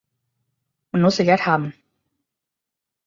[0.93, 1.61] มนุษยธรรม?